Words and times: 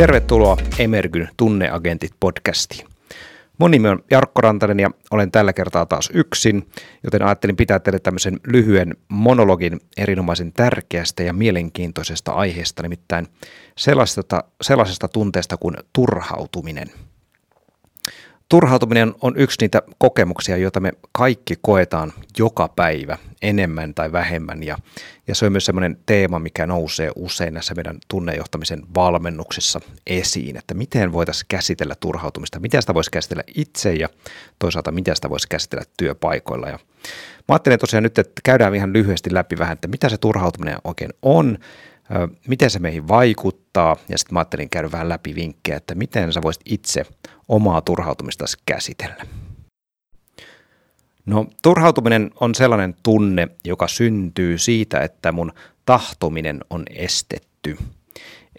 Tervetuloa 0.00 0.56
Emergyn 0.78 1.28
Tunneagentit 1.36 2.12
podcastiin. 2.20 2.86
Mun 3.58 3.70
nimi 3.70 3.88
on 3.88 4.04
Jarkko 4.10 4.40
Rantanen 4.40 4.80
ja 4.80 4.90
olen 5.10 5.30
tällä 5.30 5.52
kertaa 5.52 5.86
taas 5.86 6.10
yksin, 6.14 6.68
joten 7.04 7.22
ajattelin 7.22 7.56
pitää 7.56 7.78
teille 7.78 7.98
tämmöisen 7.98 8.40
lyhyen 8.46 8.94
monologin 9.08 9.80
erinomaisen 9.96 10.52
tärkeästä 10.52 11.22
ja 11.22 11.32
mielenkiintoisesta 11.32 12.32
aiheesta, 12.32 12.82
nimittäin 12.82 13.26
sellaisesta, 13.78 14.44
sellaisesta 14.62 15.08
tunteesta 15.08 15.56
kuin 15.56 15.76
turhautuminen– 15.92 16.90
Turhautuminen 18.50 19.14
on 19.20 19.36
yksi 19.36 19.56
niitä 19.60 19.82
kokemuksia, 19.98 20.56
joita 20.56 20.80
me 20.80 20.92
kaikki 21.12 21.54
koetaan 21.62 22.12
joka 22.38 22.68
päivä 22.68 23.18
enemmän 23.42 23.94
tai 23.94 24.12
vähemmän 24.12 24.62
ja, 24.62 24.78
ja 25.26 25.34
se 25.34 25.46
on 25.46 25.52
myös 25.52 25.64
sellainen 25.64 25.98
teema, 26.06 26.38
mikä 26.38 26.66
nousee 26.66 27.10
usein 27.16 27.54
näissä 27.54 27.74
meidän 27.74 27.98
tunnejohtamisen 28.08 28.82
valmennuksissa 28.94 29.80
esiin, 30.06 30.56
että 30.56 30.74
miten 30.74 31.12
voitaisiin 31.12 31.46
käsitellä 31.48 31.94
turhautumista, 32.00 32.60
miten 32.60 32.82
sitä 32.82 32.94
voisi 32.94 33.10
käsitellä 33.10 33.42
itse 33.54 33.92
ja 33.92 34.08
toisaalta 34.58 34.92
miten 34.92 35.16
sitä 35.16 35.30
voisi 35.30 35.48
käsitellä 35.48 35.84
työpaikoilla. 35.96 36.68
Ja 36.68 36.78
mä 37.48 37.54
ajattelen 37.54 37.78
tosiaan 37.78 38.02
nyt, 38.02 38.18
että 38.18 38.40
käydään 38.44 38.74
ihan 38.74 38.92
lyhyesti 38.92 39.34
läpi 39.34 39.58
vähän, 39.58 39.72
että 39.72 39.88
mitä 39.88 40.08
se 40.08 40.18
turhautuminen 40.18 40.78
oikein 40.84 41.10
on, 41.22 41.58
miten 42.46 42.70
se 42.70 42.78
meihin 42.78 43.08
vaikuttaa 43.08 43.96
ja 44.08 44.18
sitten 44.18 44.34
mä 44.34 44.40
ajattelin 44.40 44.70
käydä 44.70 44.92
vähän 44.92 45.08
läpi 45.08 45.34
vinkkejä, 45.34 45.76
että 45.76 45.94
miten 45.94 46.32
sä 46.32 46.42
voisit 46.42 46.62
itse 46.64 47.06
omaa 47.48 47.80
turhautumista 47.80 48.44
käsitellä. 48.66 49.26
No 51.26 51.46
turhautuminen 51.62 52.30
on 52.40 52.54
sellainen 52.54 52.94
tunne, 53.02 53.48
joka 53.64 53.88
syntyy 53.88 54.58
siitä, 54.58 55.00
että 55.00 55.32
mun 55.32 55.52
tahtominen 55.84 56.60
on 56.70 56.82
estetty. 56.90 57.76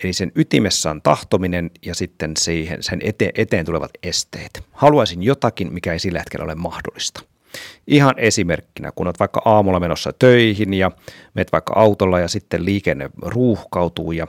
Eli 0.03 0.13
sen 0.13 0.31
ytimessä 0.35 0.91
on 0.91 1.01
tahtominen 1.01 1.71
ja 1.85 1.95
sitten 1.95 2.37
siihen, 2.37 2.83
sen 2.83 2.99
eteen, 3.03 3.31
eteen 3.35 3.65
tulevat 3.65 3.91
esteet. 4.03 4.63
Haluaisin 4.71 5.23
jotakin, 5.23 5.73
mikä 5.73 5.93
ei 5.93 5.99
sillä 5.99 6.19
hetkellä 6.19 6.43
ole 6.43 6.55
mahdollista. 6.55 7.21
Ihan 7.87 8.13
esimerkkinä, 8.17 8.91
kun 8.95 9.07
olet 9.07 9.19
vaikka 9.19 9.41
aamulla 9.45 9.79
menossa 9.79 10.13
töihin 10.19 10.73
ja 10.73 10.91
menet 11.33 11.51
vaikka 11.51 11.73
autolla 11.75 12.19
ja 12.19 12.27
sitten 12.27 12.65
liikenne 12.65 13.09
ruuhkautuu 13.21 14.11
ja 14.11 14.27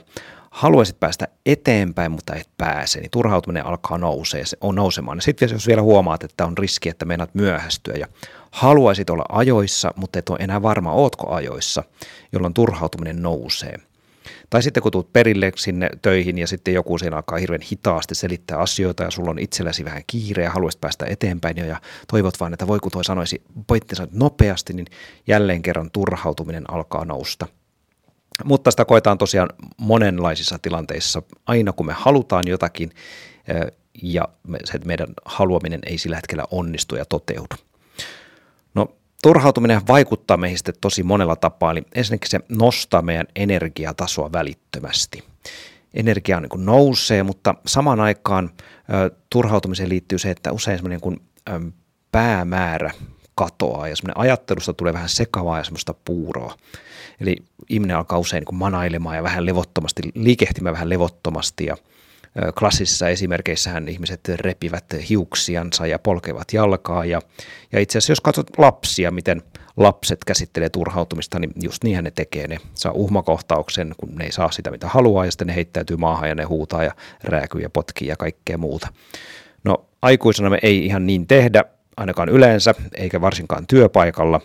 haluaisit 0.53 0.99
päästä 0.99 1.27
eteenpäin, 1.45 2.11
mutta 2.11 2.35
et 2.35 2.49
pääse, 2.57 2.99
niin 2.99 3.11
turhautuminen 3.11 3.65
alkaa 3.65 3.97
nousee, 3.97 4.43
on 4.61 4.75
nousemaan. 4.75 5.21
Sitten 5.21 5.49
jos 5.51 5.67
vielä 5.67 5.81
huomaat, 5.81 6.23
että 6.23 6.45
on 6.45 6.57
riski, 6.57 6.89
että 6.89 7.05
meinaat 7.05 7.35
myöhästyä 7.35 7.93
ja 7.97 8.07
haluaisit 8.51 9.09
olla 9.09 9.25
ajoissa, 9.29 9.93
mutta 9.95 10.19
et 10.19 10.29
ole 10.29 10.37
enää 10.41 10.61
varma, 10.61 10.93
ootko 10.93 11.29
ajoissa, 11.33 11.83
jolloin 12.31 12.53
turhautuminen 12.53 13.21
nousee. 13.21 13.77
Tai 14.49 14.63
sitten 14.63 14.83
kun 14.83 14.91
tulet 14.91 15.13
perille 15.13 15.51
sinne 15.55 15.89
töihin 16.01 16.37
ja 16.37 16.47
sitten 16.47 16.73
joku 16.73 16.97
siinä 16.97 17.15
alkaa 17.15 17.37
hirveän 17.37 17.61
hitaasti 17.71 18.15
selittää 18.15 18.57
asioita 18.57 19.03
ja 19.03 19.11
sulla 19.11 19.29
on 19.29 19.39
itselläsi 19.39 19.85
vähän 19.85 20.03
kiire 20.07 20.43
ja 20.43 20.51
haluaisit 20.51 20.81
päästä 20.81 21.05
eteenpäin 21.05 21.57
ja 21.57 21.81
toivot 22.11 22.39
vaan, 22.39 22.53
että 22.53 22.67
voi 22.67 22.79
kun 22.79 22.91
toi 22.91 23.03
sanoisi 23.03 23.41
pointtinsa 23.67 24.07
nopeasti, 24.11 24.73
niin 24.73 24.87
jälleen 25.27 25.61
kerran 25.61 25.91
turhautuminen 25.91 26.73
alkaa 26.73 27.05
nousta. 27.05 27.47
Mutta 28.43 28.71
sitä 28.71 28.85
koetaan 28.85 29.17
tosiaan 29.17 29.49
monenlaisissa 29.77 30.59
tilanteissa. 30.61 31.21
Aina 31.45 31.73
kun 31.73 31.85
me 31.85 31.93
halutaan 31.93 32.43
jotakin 32.47 32.91
ja 34.01 34.27
se 34.63 34.79
meidän 34.85 35.07
haluaminen 35.25 35.79
ei 35.85 35.97
sillä 35.97 36.15
hetkellä 36.15 36.43
onnistu 36.51 36.95
ja 36.95 37.05
toteudu. 37.05 37.55
No 38.73 38.95
turhautuminen 39.23 39.87
vaikuttaa 39.87 40.37
meihin 40.37 40.57
sitten 40.57 40.75
tosi 40.81 41.03
monella 41.03 41.35
tapaa. 41.35 41.71
Eli 41.71 41.83
ensinnäkin 41.95 42.29
se 42.29 42.39
nostaa 42.49 43.01
meidän 43.01 43.27
energiatasoa 43.35 44.31
välittömästi. 44.31 45.23
Energia 45.93 46.39
niin 46.39 46.49
kuin 46.49 46.65
nousee, 46.65 47.23
mutta 47.23 47.55
samaan 47.65 47.99
aikaan 47.99 48.49
ö, 48.93 49.15
turhautumiseen 49.29 49.89
liittyy 49.89 50.19
se, 50.19 50.31
että 50.31 50.51
usein 50.51 50.77
semmoinen 50.77 51.01
kuin, 51.01 51.21
ö, 51.49 51.59
päämäärä 52.11 52.91
katoaa 53.35 53.87
ja 53.87 53.95
semmoinen 53.95 54.17
ajattelusta 54.17 54.73
tulee 54.73 54.93
vähän 54.93 55.09
sekavaa 55.09 55.57
ja 55.57 55.63
semmoista 55.63 55.93
puuroa. 56.05 56.55
Eli 57.19 57.35
ihminen 57.69 57.97
alkaa 57.97 58.19
usein 58.19 58.43
niin 58.49 58.59
manailemaan 58.59 59.15
ja 59.15 59.23
vähän 59.23 59.45
levottomasti, 59.45 60.01
liikehtimään 60.15 60.73
vähän 60.73 60.89
levottomasti 60.89 61.65
ja 61.65 61.77
klassisissa 62.59 63.09
esimerkkeissähän 63.09 63.87
ihmiset 63.87 64.27
repivät 64.27 64.85
hiuksiansa 65.09 65.87
ja 65.87 65.99
polkevat 65.99 66.53
jalkaa 66.53 67.05
ja, 67.05 67.21
ja 67.71 67.79
itse 67.79 67.97
asiassa 67.97 68.11
jos 68.11 68.21
katsot 68.21 68.57
lapsia, 68.57 69.11
miten 69.11 69.41
lapset 69.77 70.25
käsittelee 70.25 70.69
turhautumista, 70.69 71.39
niin 71.39 71.51
just 71.63 71.83
niinhän 71.83 72.03
ne 72.03 72.11
tekee. 72.11 72.47
Ne 72.47 72.57
saa 72.73 72.91
uhmakohtauksen, 72.91 73.95
kun 73.97 74.15
ne 74.15 74.25
ei 74.25 74.31
saa 74.31 74.51
sitä 74.51 74.71
mitä 74.71 74.87
haluaa 74.87 75.25
ja 75.25 75.31
sitten 75.31 75.47
ne 75.47 75.55
heittäytyy 75.55 75.97
maahan 75.97 76.29
ja 76.29 76.35
ne 76.35 76.43
huutaa 76.43 76.83
ja 76.83 76.91
rääkyy 77.23 77.61
ja 77.61 77.69
potkii 77.69 78.07
ja 78.07 78.15
kaikkea 78.15 78.57
muuta. 78.57 78.87
No 79.63 79.85
aikuisena 80.01 80.49
me 80.49 80.59
ei 80.61 80.85
ihan 80.85 81.05
niin 81.05 81.27
tehdä, 81.27 81.63
ainakaan 81.97 82.29
yleensä, 82.29 82.75
eikä 82.93 83.21
varsinkaan 83.21 83.67
työpaikalla, 83.67 84.41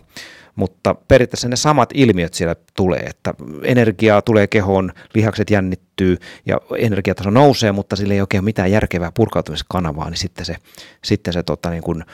mutta 0.59 0.95
periaatteessa 0.95 1.49
ne 1.49 1.57
samat 1.57 1.91
ilmiöt 1.95 2.35
siellä 2.35 2.57
tulee, 2.77 3.01
että 3.01 3.35
energiaa 3.63 4.23
tulee 4.23 4.47
kehoon, 4.47 4.93
lihakset 5.15 5.51
jännittyy 5.51 6.17
ja 6.47 6.61
energiataso 6.79 7.31
nousee, 7.31 7.73
mutta 7.73 7.97
sillä 7.97 8.15
ei 8.15 8.21
oikein 8.21 8.45
mitään 8.45 8.71
järkevää 8.71 9.13
purkautumiskanavaa, 9.13 10.11
niin 10.11 10.19
sitten 10.19 10.45
se, 10.45 10.57
sitten 11.05 11.33
se 11.33 11.43
tota, 11.43 11.71
niin 11.71 11.83
kun, 11.83 12.05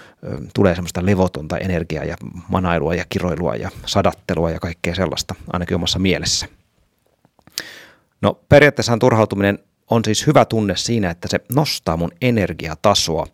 tulee 0.54 0.74
semmoista 0.74 1.06
levotonta 1.06 1.58
energiaa 1.58 2.04
ja 2.04 2.16
manailua 2.48 2.94
ja 2.94 3.04
kiroilua 3.08 3.56
ja 3.56 3.70
sadattelua 3.86 4.50
ja 4.50 4.60
kaikkea 4.60 4.94
sellaista, 4.94 5.34
ainakin 5.52 5.74
omassa 5.74 5.98
mielessä. 5.98 6.46
No 8.20 8.40
periaatteessa 8.48 8.96
turhautuminen 9.00 9.58
on 9.90 10.04
siis 10.04 10.26
hyvä 10.26 10.44
tunne 10.44 10.76
siinä, 10.76 11.10
että 11.10 11.28
se 11.28 11.38
nostaa 11.54 11.96
mun 11.96 12.12
energiatasoa 12.22 13.26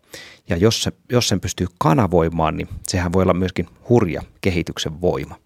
ja 0.51 0.57
jos, 0.57 0.83
se, 0.83 0.93
jos 1.13 1.29
sen 1.29 1.41
pystyy 1.41 1.67
kanavoimaan, 1.79 2.57
niin 2.57 2.69
sehän 2.89 3.13
voi 3.13 3.23
olla 3.23 3.35
myöskin 3.35 3.67
hurja 3.89 4.23
kehityksen 4.41 5.01
voima. 5.01 5.37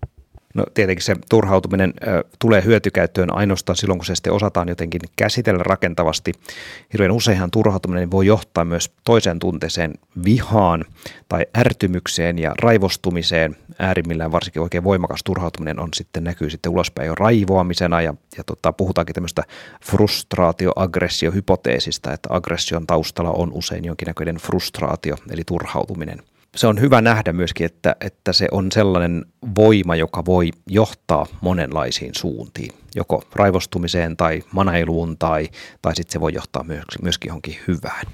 No 0.55 0.67
tietenkin 0.75 1.05
se 1.05 1.17
turhautuminen 1.29 1.95
tulee 2.39 2.65
hyötykäyttöön 2.65 3.35
ainoastaan 3.35 3.77
silloin, 3.77 3.99
kun 3.99 4.07
se 4.07 4.15
sitten 4.15 4.33
osataan 4.33 4.69
jotenkin 4.69 5.01
käsitellä 5.17 5.63
rakentavasti. 5.63 6.33
Hirveän 6.93 7.13
useinhan 7.13 7.51
turhautuminen 7.51 8.11
voi 8.11 8.27
johtaa 8.27 8.65
myös 8.65 8.93
toiseen 9.05 9.39
tunteeseen 9.39 9.95
vihaan 10.25 10.85
tai 11.29 11.47
ärtymykseen 11.57 12.39
ja 12.39 12.55
raivostumiseen. 12.63 13.57
Äärimmillään 13.79 14.33
varsinkin 14.33 14.63
oikein 14.63 14.85
voimakas 14.85 15.21
turhautuminen 15.25 15.81
on 15.81 15.89
sitten 15.95 16.25
näkyy 16.25 16.51
sitten 16.51 16.73
ulospäin 16.73 17.07
jo 17.07 17.15
raivoamisena 17.15 18.03
ja, 18.03 18.15
ja 18.37 18.45
tota, 18.45 18.73
puhutaankin 18.73 19.15
tämmöistä 19.15 19.43
frustraatio-aggressio-hypoteesista, 19.85 22.13
että 22.13 22.29
aggression 22.33 22.87
taustalla 22.87 23.31
on 23.31 23.53
usein 23.53 23.85
jonkinnäköinen 23.85 24.37
frustraatio 24.37 25.17
eli 25.31 25.43
turhautuminen– 25.45 26.23
se 26.55 26.67
on 26.67 26.81
hyvä 26.81 27.01
nähdä 27.01 27.33
myöskin, 27.33 27.67
että, 27.67 27.97
että 28.01 28.33
se 28.33 28.49
on 28.51 28.73
sellainen 28.73 29.25
voima, 29.57 29.97
joka 29.97 30.25
voi 30.25 30.51
johtaa 30.67 31.27
monenlaisiin 31.41 32.13
suuntiin, 32.17 32.75
joko 32.95 33.23
raivostumiseen 33.35 34.17
tai 34.17 34.43
manailuun 34.53 35.19
tai, 35.19 35.49
tai 35.83 35.97
sitten 35.97 36.13
se 36.13 36.21
voi 36.21 36.35
johtaa 36.35 36.65
myöskin 37.03 37.29
johonkin 37.29 37.57
hyvään. 37.69 38.07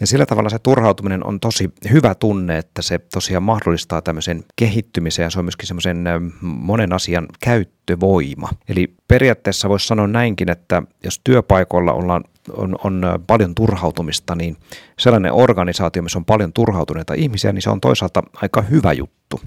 Ja 0.00 0.06
sillä 0.06 0.26
tavalla 0.26 0.50
se 0.50 0.58
turhautuminen 0.58 1.26
on 1.26 1.40
tosi 1.40 1.70
hyvä 1.90 2.14
tunne, 2.14 2.58
että 2.58 2.82
se 2.82 2.98
tosiaan 2.98 3.42
mahdollistaa 3.42 4.02
tämmöisen 4.02 4.44
kehittymisen 4.56 5.22
ja 5.22 5.30
se 5.30 5.38
on 5.38 5.44
myöskin 5.44 5.66
semmoisen 5.66 6.04
monen 6.40 6.92
asian 6.92 7.26
käyttövoima. 7.40 8.48
Eli 8.68 8.94
periaatteessa 9.08 9.68
voisi 9.68 9.86
sanoa 9.86 10.06
näinkin, 10.06 10.50
että 10.50 10.82
jos 11.04 11.20
työpaikoilla 11.24 11.92
ollaan 11.92 12.24
on, 12.56 12.76
on 12.84 13.02
paljon 13.26 13.54
turhautumista, 13.54 14.34
niin 14.34 14.56
sellainen 14.98 15.32
organisaatio, 15.32 16.02
missä 16.02 16.18
on 16.18 16.24
paljon 16.24 16.52
turhautuneita 16.52 17.14
ihmisiä, 17.14 17.52
niin 17.52 17.62
se 17.62 17.70
on 17.70 17.80
toisaalta 17.80 18.22
aika 18.42 18.62
hyvä 18.62 18.92
juttu. 18.92 19.40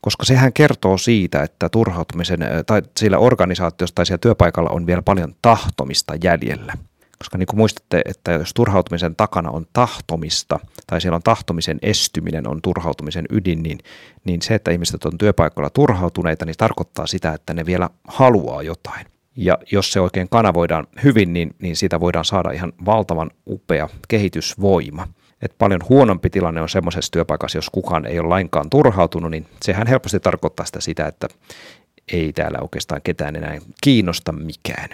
Koska 0.00 0.24
sehän 0.24 0.52
kertoo 0.52 0.98
siitä, 0.98 1.42
että 1.42 1.68
turhautumisen 1.68 2.40
tai 2.66 2.82
sillä 2.96 3.18
organisaatiossa 3.18 3.94
tai 3.94 4.06
siellä 4.06 4.18
työpaikalla 4.18 4.70
on 4.70 4.86
vielä 4.86 5.02
paljon 5.02 5.34
tahtomista 5.42 6.14
jäljellä. 6.22 6.72
Koska 7.20 7.38
niin 7.38 7.46
kuin 7.46 7.58
muistatte, 7.58 8.02
että 8.04 8.32
jos 8.32 8.54
turhautumisen 8.54 9.16
takana 9.16 9.50
on 9.50 9.66
tahtomista, 9.72 10.60
tai 10.86 11.00
siellä 11.00 11.16
on 11.16 11.22
tahtomisen 11.22 11.78
estyminen 11.82 12.48
on 12.48 12.62
turhautumisen 12.62 13.24
ydin, 13.30 13.62
niin, 13.62 13.78
niin 14.24 14.42
se, 14.42 14.54
että 14.54 14.70
ihmiset 14.70 15.04
on 15.04 15.18
työpaikalla 15.18 15.70
turhautuneita, 15.70 16.44
niin 16.44 16.56
tarkoittaa 16.58 17.06
sitä, 17.06 17.32
että 17.32 17.54
ne 17.54 17.66
vielä 17.66 17.90
haluaa 18.08 18.62
jotain. 18.62 19.06
Ja 19.36 19.58
jos 19.72 19.92
se 19.92 20.00
oikein 20.00 20.28
kanavoidaan 20.28 20.86
hyvin, 21.04 21.32
niin, 21.32 21.56
niin 21.62 21.76
siitä 21.76 22.00
voidaan 22.00 22.24
saada 22.24 22.50
ihan 22.50 22.72
valtavan 22.84 23.30
upea 23.46 23.88
kehitysvoima. 24.08 25.08
Et 25.42 25.54
paljon 25.58 25.80
huonompi 25.88 26.30
tilanne 26.30 26.62
on 26.62 26.68
semmoisessa 26.68 27.12
työpaikassa, 27.12 27.58
jos 27.58 27.70
kukaan 27.70 28.06
ei 28.06 28.18
ole 28.18 28.28
lainkaan 28.28 28.70
turhautunut, 28.70 29.30
niin 29.30 29.46
sehän 29.62 29.86
helposti 29.86 30.20
tarkoittaa 30.20 30.66
sitä, 30.66 30.80
sitä 30.80 31.06
että 31.06 31.28
ei 32.12 32.32
täällä 32.32 32.58
oikeastaan 32.62 33.02
ketään 33.02 33.36
enää 33.36 33.58
kiinnosta 33.80 34.32
mikään. 34.32 34.88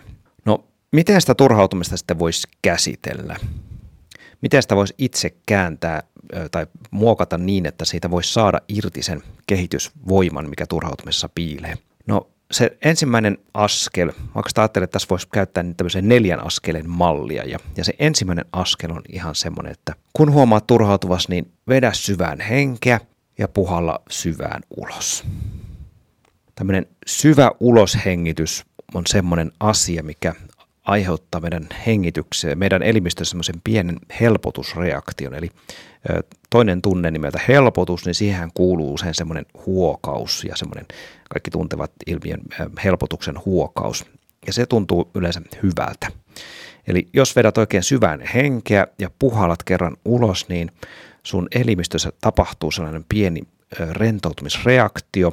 Miten 0.96 1.20
sitä 1.20 1.34
turhautumista 1.34 1.96
sitten 1.96 2.18
voisi 2.18 2.48
käsitellä? 2.62 3.36
Miten 4.42 4.62
sitä 4.62 4.76
voisi 4.76 4.94
itse 4.98 5.36
kääntää 5.46 6.02
tai 6.50 6.66
muokata 6.90 7.38
niin, 7.38 7.66
että 7.66 7.84
siitä 7.84 8.10
voisi 8.10 8.32
saada 8.32 8.60
irti 8.68 9.02
sen 9.02 9.22
kehitysvoiman, 9.46 10.48
mikä 10.50 10.66
turhautumisessa 10.66 11.28
piilee? 11.34 11.74
No 12.06 12.30
se 12.50 12.78
ensimmäinen 12.82 13.38
askel, 13.54 14.12
vaikka 14.34 14.50
ajattelin, 14.56 14.84
että 14.84 14.92
tässä 14.92 15.08
voisi 15.10 15.28
käyttää 15.32 15.62
niin 15.62 15.76
tämmöisen 15.76 16.08
neljän 16.08 16.46
askelen 16.46 16.90
mallia. 16.90 17.44
Ja, 17.44 17.58
ja 17.76 17.84
se 17.84 17.94
ensimmäinen 17.98 18.44
askel 18.52 18.90
on 18.90 19.02
ihan 19.12 19.34
semmoinen, 19.34 19.72
että 19.72 19.94
kun 20.12 20.32
huomaat 20.32 20.66
turhautuvas, 20.66 21.28
niin 21.28 21.52
vedä 21.68 21.92
syvään 21.92 22.40
henkeä 22.40 23.00
ja 23.38 23.48
puhalla 23.48 24.02
syvään 24.10 24.62
ulos. 24.76 25.24
Tämmöinen 26.54 26.86
syvä 27.06 27.50
uloshengitys 27.60 28.64
on 28.94 29.02
semmoinen 29.06 29.52
asia, 29.60 30.02
mikä 30.02 30.34
aiheuttaa 30.86 31.40
meidän 31.40 31.68
hengitykseen, 31.86 32.58
meidän 32.58 32.82
elimistössä 32.82 33.30
semmoisen 33.30 33.60
pienen 33.64 33.96
helpotusreaktion. 34.20 35.34
Eli 35.34 35.50
toinen 36.50 36.82
tunne 36.82 37.10
nimeltä 37.10 37.40
helpotus, 37.48 38.04
niin 38.04 38.14
siihen 38.14 38.50
kuuluu 38.54 38.94
usein 38.94 39.14
semmoinen 39.14 39.46
huokaus 39.66 40.44
ja 40.44 40.56
semmoinen 40.56 40.86
kaikki 41.30 41.50
tuntevat 41.50 41.90
ilmiön 42.06 42.40
helpotuksen 42.84 43.34
huokaus. 43.44 44.04
Ja 44.46 44.52
se 44.52 44.66
tuntuu 44.66 45.10
yleensä 45.14 45.40
hyvältä. 45.62 46.08
Eli 46.86 47.08
jos 47.12 47.36
vedät 47.36 47.58
oikein 47.58 47.82
syvään 47.82 48.20
henkeä 48.34 48.86
ja 48.98 49.10
puhalat 49.18 49.62
kerran 49.62 49.96
ulos, 50.04 50.48
niin 50.48 50.70
sun 51.22 51.48
elimistössä 51.54 52.12
tapahtuu 52.20 52.70
sellainen 52.70 53.04
pieni 53.08 53.42
rentoutumisreaktio. 53.90 55.32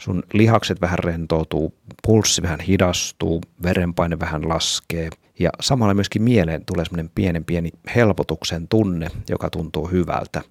Sun 0.00 0.22
lihakset 0.32 0.80
vähän 0.80 0.98
rentoutuu, 0.98 1.74
pulssi 2.06 2.42
vähän 2.42 2.60
hidastuu, 2.60 3.40
verenpaine 3.62 4.20
vähän 4.20 4.48
laskee 4.48 5.10
ja 5.38 5.50
samalla 5.60 5.94
myöskin 5.94 6.22
mieleen 6.22 6.64
tulee 6.64 6.84
semmoinen 6.84 7.10
pienen 7.14 7.44
pieni 7.44 7.70
helpotuksen 7.94 8.68
tunne, 8.68 9.08
joka 9.28 9.50
tuntuu 9.50 9.86
hyvältä. 9.86 10.42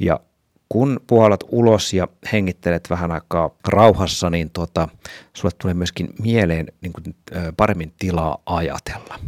Ja 0.00 0.20
kun 0.68 1.00
puolat 1.06 1.44
ulos 1.48 1.92
ja 1.92 2.08
hengittelet 2.32 2.90
vähän 2.90 3.12
aikaa 3.12 3.50
rauhassa, 3.68 4.30
niin 4.30 4.50
tuota, 4.50 4.88
sulle 5.32 5.54
tulee 5.58 5.74
myöskin 5.74 6.08
mieleen 6.22 6.66
niin 6.80 6.92
kuin, 6.92 7.16
paremmin 7.56 7.92
tilaa 7.98 8.38
ajatella 8.46 9.18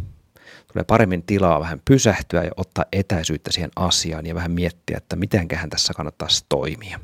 tulee 0.73 0.83
paremmin 0.83 1.23
tilaa 1.23 1.59
vähän 1.59 1.81
pysähtyä 1.85 2.43
ja 2.43 2.51
ottaa 2.57 2.85
etäisyyttä 2.91 3.51
siihen 3.51 3.71
asiaan 3.75 4.25
ja 4.25 4.35
vähän 4.35 4.51
miettiä, 4.51 4.97
että 4.97 5.15
mitenköhän 5.15 5.69
tässä 5.69 5.93
kannattaisi 5.93 6.45
toimia. 6.49 6.99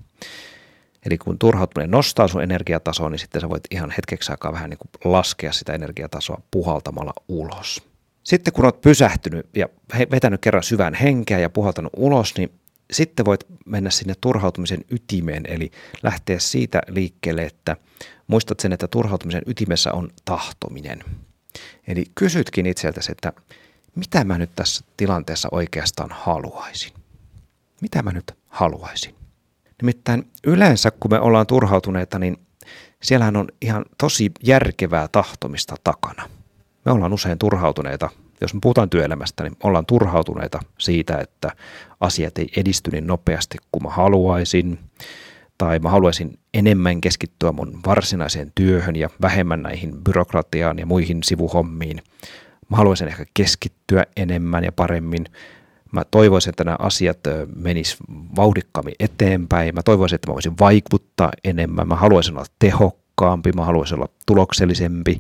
Eli 1.06 1.18
kun 1.18 1.40
turhautuminen 1.40 1.92
nostaa 1.92 2.28
sun 2.28 2.44
energiatasoa, 2.44 3.10
niin 3.10 3.20
sitten 3.20 3.42
sä 3.42 3.50
voit 3.50 3.64
ihan 3.72 3.92
hetkeksi 3.92 4.32
aikaa 4.32 4.54
vähän 4.54 4.70
niin 4.70 4.78
kuin 4.78 5.12
laskea 5.12 5.52
sitä 5.52 5.74
energiatasoa 5.74 6.42
puhaltamalla 6.52 7.14
ulos. 7.28 7.84
Sitten 8.24 8.54
kun 8.54 8.66
oot 8.66 8.82
pysähtynyt 8.82 9.50
ja 9.56 9.70
vetänyt 10.12 10.42
kerran 10.42 10.64
syvään 10.64 10.94
henkeä 10.94 11.40
ja 11.40 11.50
puhaltanut 11.50 11.94
ulos, 11.98 12.38
niin 12.38 12.52
sitten 12.92 13.26
voit 13.26 13.46
mennä 13.66 13.90
sinne 13.90 14.14
turhautumisen 14.22 14.82
ytimeen, 14.90 15.44
eli 15.48 15.72
lähteä 16.04 16.40
siitä 16.40 16.82
liikkeelle, 16.88 17.44
että 17.44 17.78
muistat 18.28 18.60
sen, 18.60 18.74
että 18.74 18.88
turhautumisen 18.88 19.42
ytimessä 19.46 19.94
on 19.94 20.10
tahtominen. 20.26 21.04
Eli 21.88 22.06
kysytkin 22.16 22.66
itseltäsi, 22.66 23.12
että 23.12 23.34
mitä 23.96 24.24
mä 24.24 24.38
nyt 24.38 24.50
tässä 24.56 24.86
tilanteessa 24.98 25.50
oikeastaan 25.52 26.10
haluaisin? 26.14 26.94
Mitä 27.82 28.04
mä 28.04 28.12
nyt 28.12 28.32
haluaisin? 28.48 29.16
Nimittäin 29.82 30.32
yleensä, 30.44 30.92
kun 30.92 31.12
me 31.12 31.20
ollaan 31.20 31.48
turhautuneita, 31.48 32.20
niin 32.20 32.38
siellähän 33.04 33.36
on 33.36 33.48
ihan 33.62 33.86
tosi 33.98 34.32
järkevää 34.44 35.08
tahtomista 35.08 35.76
takana. 35.84 36.30
Me 36.86 36.92
ollaan 36.92 37.14
usein 37.14 37.40
turhautuneita, 37.40 38.10
jos 38.42 38.54
me 38.54 38.60
puhutaan 38.64 38.90
työelämästä, 38.90 39.44
niin 39.44 39.58
ollaan 39.64 39.86
turhautuneita 39.86 40.60
siitä, 40.78 41.18
että 41.18 41.52
asiat 42.00 42.38
ei 42.38 42.50
edisty 42.58 42.92
niin 42.92 43.08
nopeasti 43.08 43.58
kuin 43.72 43.84
mä 43.84 43.90
haluaisin, 43.90 44.80
tai 45.58 45.80
mä 45.80 45.90
haluaisin 45.90 46.40
enemmän 46.54 47.02
keskittyä 47.02 47.52
mun 47.52 47.80
varsinaiseen 47.86 48.52
työhön 48.56 48.96
ja 48.96 49.10
vähemmän 49.22 49.62
näihin 49.62 50.04
byrokratiaan 50.04 50.80
ja 50.80 50.86
muihin 50.86 51.24
sivuhommiin. 51.24 52.02
Mä 52.70 52.78
haluaisin 52.78 53.08
ehkä 53.08 53.26
keskittyä 53.34 54.06
enemmän 54.18 54.64
ja 54.64 54.72
paremmin. 54.72 55.26
Mä 55.92 56.04
toivoisin, 56.12 56.50
että 56.50 56.64
nämä 56.64 56.78
asiat 56.80 57.20
menis 57.56 57.98
vauhdikkaammin 58.36 58.96
eteenpäin. 59.00 59.76
Mä 59.76 59.84
toivoisin, 59.84 60.16
että 60.16 60.30
mä 60.30 60.34
voisin 60.34 60.60
vaikuttaa 60.60 61.32
enemmän. 61.44 61.88
Mä 61.88 61.96
haluaisin 61.96 62.36
olla 62.36 62.46
tehokkaampi, 62.60 63.52
mä 63.52 63.66
haluaisin 63.66 63.96
olla 63.96 64.10
tuloksellisempi. 64.26 65.20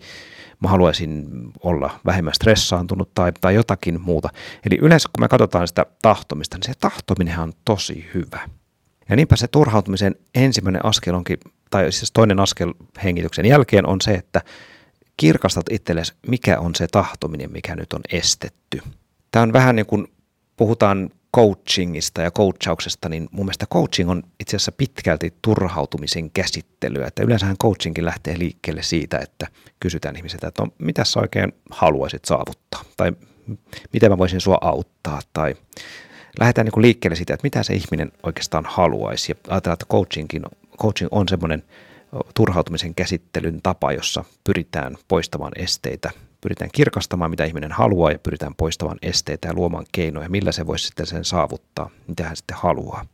Mä 0.59 0.69
haluaisin 0.69 1.27
olla 1.63 1.99
vähemmän 2.05 2.33
stressaantunut 2.33 3.13
tai, 3.15 3.31
tai 3.41 3.55
jotakin 3.55 4.01
muuta. 4.01 4.29
Eli 4.65 4.79
yleensä 4.81 5.09
kun 5.13 5.23
me 5.23 5.27
katsotaan 5.27 5.67
sitä 5.67 5.85
tahtomista, 6.01 6.57
niin 6.57 6.63
se 6.63 6.73
tahtominen 6.79 7.39
on 7.39 7.53
tosi 7.65 8.09
hyvä. 8.13 8.39
Ja 9.13 9.17
niinpä 9.17 9.35
se 9.35 9.47
turhautumisen 9.47 10.15
ensimmäinen 10.35 10.85
askel 10.85 11.13
onkin, 11.13 11.37
tai 11.69 11.91
siis 11.91 12.11
toinen 12.11 12.39
askel 12.39 12.73
hengityksen 13.03 13.45
jälkeen 13.45 13.85
on 13.85 14.01
se, 14.01 14.11
että 14.11 14.41
kirkastat 15.17 15.65
itsellesi, 15.71 16.13
mikä 16.27 16.59
on 16.59 16.75
se 16.75 16.87
tahtominen, 16.87 17.51
mikä 17.51 17.75
nyt 17.75 17.93
on 17.93 18.01
estetty. 18.11 18.81
Tämä 19.31 19.43
on 19.43 19.53
vähän 19.53 19.75
niin 19.75 19.85
kuin 19.85 20.07
puhutaan 20.57 21.09
coachingista 21.35 22.21
ja 22.21 22.31
coachauksesta, 22.31 23.09
niin 23.09 23.29
mun 23.31 23.45
mielestä 23.45 23.65
coaching 23.65 24.09
on 24.09 24.23
itse 24.39 24.55
asiassa 24.55 24.71
pitkälti 24.71 25.33
turhautumisen 25.41 26.31
käsittelyä. 26.31 27.07
Että 27.07 27.23
yleensähän 27.23 27.57
coachingin 27.57 28.05
lähtee 28.05 28.39
liikkeelle 28.39 28.83
siitä, 28.83 29.17
että 29.19 29.47
kysytään 29.79 30.15
ihmisiltä, 30.15 30.47
että 30.47 30.63
no, 30.63 30.69
mitä 30.77 31.03
sä 31.03 31.19
oikein 31.19 31.53
haluaisit 31.69 32.25
saavuttaa, 32.25 32.83
tai 32.97 33.11
miten 33.93 34.11
mä 34.11 34.17
voisin 34.17 34.41
sua 34.41 34.57
auttaa, 34.61 35.19
tai 35.33 35.55
lähdetään 36.39 36.65
niin 36.65 36.81
liikkeelle 36.81 37.15
siitä, 37.15 37.33
että 37.33 37.45
mitä 37.45 37.63
se 37.63 37.73
ihminen 37.73 38.11
oikeastaan 38.23 38.65
haluaisi. 38.67 39.31
Ja 39.31 39.35
ajatellaan, 39.47 39.73
että 39.73 39.85
coachingin, 39.85 40.43
coaching 40.81 41.09
on 41.11 41.29
semmoinen 41.29 41.63
turhautumisen 42.35 42.95
käsittelyn 42.95 43.59
tapa, 43.63 43.91
jossa 43.91 44.23
pyritään 44.43 44.97
poistamaan 45.07 45.51
esteitä, 45.55 46.11
pyritään 46.41 46.69
kirkastamaan, 46.73 47.29
mitä 47.29 47.45
ihminen 47.45 47.71
haluaa 47.71 48.11
ja 48.11 48.19
pyritään 48.19 48.55
poistamaan 48.55 48.97
esteitä 49.01 49.47
ja 49.47 49.53
luomaan 49.53 49.85
keinoja, 49.91 50.29
millä 50.29 50.51
se 50.51 50.67
voisi 50.67 50.85
sitten 50.85 51.05
sen 51.05 51.25
saavuttaa, 51.25 51.89
mitä 52.07 52.23
hän 52.23 52.35
sitten 52.35 52.57
haluaa. 52.57 53.05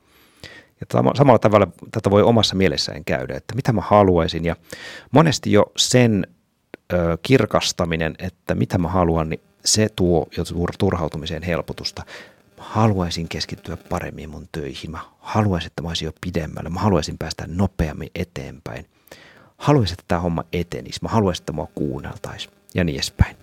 Ja 0.79 0.85
samalla 1.15 1.39
tavalla 1.39 1.67
tätä 1.91 2.09
voi 2.09 2.23
omassa 2.23 2.55
mielessään 2.55 3.05
käydä, 3.05 3.37
että 3.37 3.55
mitä 3.55 3.73
mä 3.73 3.81
haluaisin 3.81 4.45
ja 4.45 4.55
monesti 5.11 5.51
jo 5.51 5.71
sen 5.77 6.27
ö, 6.93 7.17
kirkastaminen, 7.23 8.15
että 8.19 8.55
mitä 8.55 8.77
mä 8.77 8.87
haluan, 8.87 9.29
niin 9.29 9.41
se 9.65 9.89
tuo 9.95 10.27
jo 10.37 10.43
turhautumiseen 10.77 11.43
helpotusta 11.43 12.03
haluaisin 12.59 13.29
keskittyä 13.29 13.77
paremmin 13.77 14.29
mun 14.29 14.47
töihin. 14.51 14.91
Mä 14.91 14.99
haluaisin, 15.19 15.67
että 15.67 15.81
mä 15.81 15.87
olisin 15.87 16.05
jo 16.05 16.11
pidemmällä. 16.21 16.69
Mä 16.69 16.79
haluaisin 16.79 17.17
päästä 17.17 17.45
nopeammin 17.47 18.09
eteenpäin. 18.15 18.85
Haluaisin, 19.57 19.93
että 19.93 20.03
tämä 20.07 20.21
homma 20.21 20.43
etenisi. 20.53 20.99
Mä 21.01 21.09
haluaisin, 21.09 21.41
että 21.41 21.53
mua 21.53 21.67
kuunneltaisiin 21.75 22.53
ja 22.73 22.83
niin 22.83 22.95
edespäin. 22.95 23.35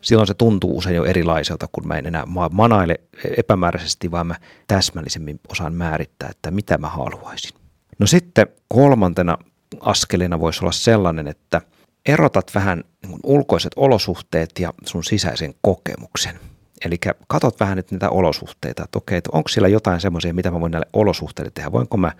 Silloin 0.00 0.26
se 0.26 0.34
tuntuu 0.34 0.78
usein 0.78 0.96
jo 0.96 1.04
erilaiselta, 1.04 1.68
kun 1.72 1.88
mä 1.88 1.94
en 1.94 2.06
enää 2.06 2.24
manaile 2.50 3.00
epämääräisesti, 3.36 4.10
vaan 4.10 4.26
mä 4.26 4.34
täsmällisemmin 4.66 5.40
osaan 5.48 5.74
määrittää, 5.74 6.28
että 6.28 6.50
mitä 6.50 6.78
mä 6.78 6.88
haluaisin. 6.88 7.50
No 7.98 8.06
sitten 8.06 8.46
kolmantena 8.68 9.38
askelina 9.80 10.40
voisi 10.40 10.64
olla 10.64 10.72
sellainen, 10.72 11.28
että 11.28 11.60
erotat 12.06 12.50
vähän 12.54 12.84
ulkoiset 13.24 13.72
olosuhteet 13.76 14.50
ja 14.58 14.72
sun 14.86 15.04
sisäisen 15.04 15.54
kokemuksen– 15.62 16.40
Eli 16.84 16.98
katot 17.26 17.60
vähän 17.60 17.76
nyt 17.76 17.90
niitä 17.90 18.10
olosuhteita, 18.10 18.84
että 18.84 18.98
okei, 18.98 19.18
että 19.18 19.30
onko 19.32 19.48
siellä 19.48 19.68
jotain 19.68 20.00
semmoisia, 20.00 20.34
mitä 20.34 20.50
mä 20.50 20.60
voin 20.60 20.72
näille 20.72 20.88
olosuhteille 20.92 21.50
tehdä. 21.54 21.72
Voinko 21.72 21.96
mä 21.96 22.12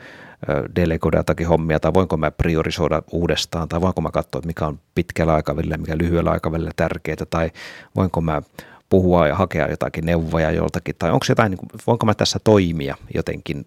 delegoida 0.76 1.18
jotakin 1.18 1.48
hommia 1.48 1.80
tai 1.80 1.94
voinko 1.94 2.16
mä 2.16 2.30
priorisoida 2.30 3.02
uudestaan 3.12 3.68
tai 3.68 3.80
voinko 3.80 4.00
mä 4.00 4.10
katsoa, 4.10 4.42
mikä 4.44 4.66
on 4.66 4.78
pitkällä 4.94 5.34
aikavälillä, 5.34 5.76
mikä 5.76 5.98
lyhyellä 5.98 6.30
aikavälillä 6.30 6.70
tärkeää 6.76 7.16
tai 7.30 7.50
voinko 7.96 8.20
mä 8.20 8.42
puhua 8.88 9.28
ja 9.28 9.34
hakea 9.34 9.70
jotakin 9.70 10.06
neuvoja 10.06 10.50
joltakin 10.50 10.94
tai 10.98 11.10
onko 11.10 11.26
jotain, 11.28 11.50
niin 11.50 11.58
kuin, 11.58 11.68
voinko 11.86 12.06
mä 12.06 12.14
tässä 12.14 12.38
toimia 12.44 12.96
jotenkin 13.14 13.66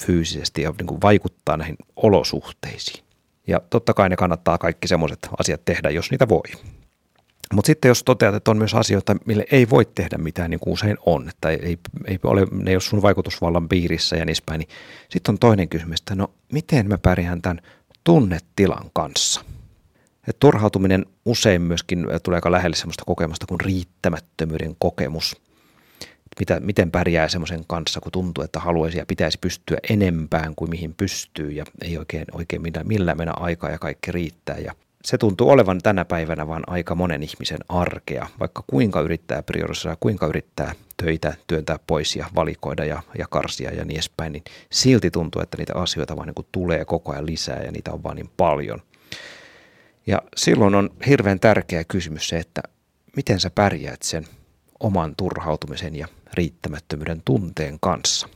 fyysisesti 0.00 0.62
ja 0.62 0.74
niin 0.78 0.86
kuin 0.86 1.02
vaikuttaa 1.02 1.56
näihin 1.56 1.76
olosuhteisiin. 1.96 3.04
Ja 3.46 3.60
totta 3.70 3.94
kai 3.94 4.08
ne 4.08 4.16
kannattaa 4.16 4.58
kaikki 4.58 4.88
semmoiset 4.88 5.28
asiat 5.38 5.64
tehdä, 5.64 5.90
jos 5.90 6.10
niitä 6.10 6.28
voi. 6.28 6.42
Mutta 7.54 7.66
sitten 7.66 7.88
jos 7.88 8.04
toteat, 8.04 8.34
että 8.34 8.50
on 8.50 8.58
myös 8.58 8.74
asioita, 8.74 9.16
mille 9.26 9.44
ei 9.50 9.70
voi 9.70 9.84
tehdä 9.84 10.18
mitään, 10.18 10.50
niin 10.50 10.60
kuin 10.60 10.72
usein 10.72 10.96
on, 11.06 11.28
että 11.28 11.50
ei, 11.50 11.78
ei 12.04 12.18
ole, 12.22 12.46
ne 12.50 12.70
ei 12.70 12.76
ole 12.76 12.80
sun 12.80 13.02
vaikutusvallan 13.02 13.68
piirissä 13.68 14.16
ja 14.16 14.24
niin 14.24 14.36
päin, 14.46 14.58
niin 14.58 14.68
sitten 15.08 15.32
on 15.32 15.38
toinen 15.38 15.68
kysymys, 15.68 16.00
että 16.00 16.14
no 16.14 16.30
miten 16.52 16.88
mä 16.88 16.98
pärjään 16.98 17.42
tämän 17.42 17.60
tunnetilan 18.04 18.90
kanssa? 18.92 19.44
Et 20.28 20.38
turhautuminen 20.38 21.06
usein 21.24 21.62
myöskin 21.62 22.06
tulee 22.22 22.36
aika 22.36 22.52
lähelle 22.52 22.76
sellaista 22.76 23.04
kokemusta 23.06 23.46
kuin 23.46 23.60
riittämättömyyden 23.60 24.76
kokemus. 24.78 25.36
Mitä, 26.38 26.60
miten 26.60 26.90
pärjää 26.90 27.28
semmoisen 27.28 27.64
kanssa, 27.66 28.00
kun 28.00 28.12
tuntuu, 28.12 28.44
että 28.44 28.60
haluaisi 28.60 28.98
ja 28.98 29.06
pitäisi 29.06 29.38
pystyä 29.38 29.78
enempään 29.90 30.54
kuin 30.54 30.70
mihin 30.70 30.94
pystyy 30.94 31.50
ja 31.50 31.64
ei 31.82 31.98
oikein, 31.98 32.24
oikein 32.32 32.62
millään, 32.62 32.88
millään 32.88 33.16
mennä 33.16 33.32
aikaa 33.36 33.70
ja 33.70 33.78
kaikki 33.78 34.12
riittää. 34.12 34.58
Ja 34.58 34.74
se 35.06 35.18
tuntuu 35.18 35.50
olevan 35.50 35.80
tänä 35.82 36.04
päivänä 36.04 36.48
vaan 36.48 36.62
aika 36.66 36.94
monen 36.94 37.22
ihmisen 37.22 37.58
arkea, 37.68 38.26
vaikka 38.40 38.64
kuinka 38.66 39.00
yrittää 39.00 39.42
priorisoida, 39.42 39.96
kuinka 40.00 40.26
yrittää 40.26 40.72
töitä 40.96 41.34
työntää 41.46 41.78
pois 41.86 42.16
ja 42.16 42.26
valikoida 42.34 42.84
ja, 42.84 43.02
ja 43.18 43.26
karsia 43.30 43.70
ja 43.70 43.84
niin 43.84 43.96
edespäin, 43.96 44.32
niin 44.32 44.44
silti 44.72 45.10
tuntuu, 45.10 45.42
että 45.42 45.56
niitä 45.56 45.74
asioita 45.74 46.16
vaan 46.16 46.26
niin 46.26 46.34
kuin 46.34 46.46
tulee 46.52 46.84
koko 46.84 47.12
ajan 47.12 47.26
lisää 47.26 47.62
ja 47.62 47.72
niitä 47.72 47.92
on 47.92 48.02
vaan 48.02 48.16
niin 48.16 48.30
paljon. 48.36 48.82
Ja 50.06 50.22
silloin 50.36 50.74
on 50.74 50.90
hirveän 51.06 51.40
tärkeä 51.40 51.84
kysymys 51.84 52.28
se, 52.28 52.38
että 52.38 52.62
miten 53.16 53.40
sä 53.40 53.50
pärjäät 53.50 54.02
sen 54.02 54.24
oman 54.80 55.14
turhautumisen 55.16 55.96
ja 55.96 56.08
riittämättömyyden 56.34 57.22
tunteen 57.24 57.78
kanssa. 57.80 58.28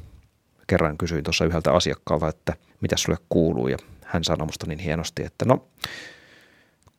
Kerran 0.66 0.98
kysyin 0.98 1.24
tuossa 1.24 1.44
yhdeltä 1.44 1.72
asiakkaalta, 1.72 2.28
että 2.28 2.54
mitä 2.80 2.96
sulle 2.96 3.18
kuuluu 3.28 3.68
ja 3.68 3.76
hän 4.04 4.24
sanoi 4.24 4.46
musta 4.46 4.66
niin 4.66 4.78
hienosti, 4.78 5.24
että 5.24 5.44
no 5.44 5.68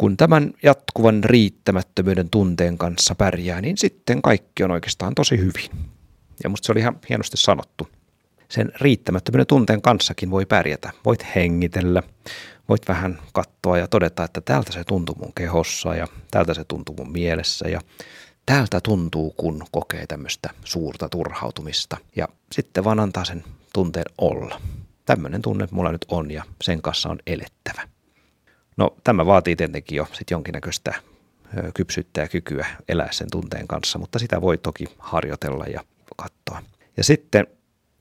kun 0.02 0.18
tämän 0.18 0.54
jatkuvan 0.64 1.24
riittämättömyyden 1.24 2.30
tunteen 2.30 2.78
kanssa 2.78 3.16
pärjää, 3.16 3.62
niin 3.62 3.78
sitten 3.78 4.22
kaikki 4.22 4.64
on 4.64 4.72
oikeastaan 4.72 5.16
tosi 5.16 5.38
hyvin. 5.38 5.70
Ja 6.44 6.50
musta 6.50 6.66
se 6.66 6.72
oli 6.72 6.80
ihan 6.80 7.00
hienosti 7.10 7.38
sanottu. 7.38 7.88
Sen 8.50 8.72
riittämättömyyden 8.82 9.48
tunteen 9.48 9.82
kanssakin 9.82 10.32
voi 10.32 10.46
pärjätä. 10.46 10.92
Voit 11.06 11.26
hengitellä, 11.36 12.04
voit 12.70 12.88
vähän 12.88 13.20
katsoa 13.34 13.78
ja 13.78 13.88
todeta, 13.88 14.24
että 14.24 14.42
täältä 14.42 14.72
se 14.72 14.84
tuntuu 14.84 15.16
mun 15.16 15.34
kehossa 15.36 15.96
ja 15.96 16.08
täältä 16.32 16.54
se 16.54 16.64
tuntuu 16.64 16.96
mun 16.96 17.12
mielessä 17.12 17.70
ja 17.70 17.82
täältä 18.46 18.82
tuntuu, 18.82 19.34
kun 19.38 19.64
kokee 19.72 20.08
tämmöistä 20.08 20.50
suurta 20.64 21.10
turhautumista. 21.10 21.98
Ja 22.16 22.28
sitten 22.52 22.84
vaan 22.84 23.00
antaa 23.00 23.26
sen 23.26 23.44
tunteen 23.74 24.06
olla. 24.18 24.62
Tämmöinen 25.06 25.42
tunne 25.42 25.68
mulla 25.72 25.92
nyt 25.92 26.06
on 26.08 26.32
ja 26.32 26.44
sen 26.62 26.82
kanssa 26.82 27.10
on 27.10 27.20
elettävä. 27.28 27.91
No 28.78 28.96
tämä 29.04 29.26
vaatii 29.26 29.56
tietenkin 29.56 29.96
jo 29.96 30.08
sit 30.14 30.32
jonkinnäköistä 30.32 30.94
kypsyyttä 31.74 32.22
ja 32.22 32.28
kykyä 32.28 32.66
elää 32.90 33.12
sen 33.12 33.28
tunteen 33.32 33.68
kanssa, 33.68 34.00
mutta 34.00 34.20
sitä 34.20 34.42
voi 34.42 34.58
toki 34.58 34.86
harjoitella 35.00 35.66
ja 35.66 35.84
katsoa. 36.18 36.64
Ja 36.98 37.04
sitten 37.04 37.48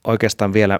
oikeastaan 0.05 0.53
vielä 0.53 0.79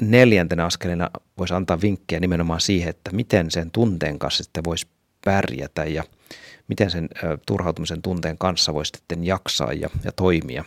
neljäntenä 0.00 0.64
askelina 0.64 1.10
voisi 1.38 1.54
antaa 1.54 1.80
vinkkejä 1.80 2.20
nimenomaan 2.20 2.60
siihen, 2.60 2.90
että 2.90 3.10
miten 3.12 3.50
sen 3.50 3.70
tunteen 3.70 4.18
kanssa 4.18 4.44
sitten 4.44 4.64
voisi 4.64 4.86
pärjätä 5.24 5.84
ja 5.84 6.04
miten 6.68 6.90
sen 6.90 7.08
turhautumisen 7.46 8.02
tunteen 8.02 8.38
kanssa 8.38 8.74
voisi 8.74 8.92
sitten 8.96 9.24
jaksaa 9.24 9.72
ja, 9.72 9.90
ja 10.04 10.12
toimia 10.12 10.64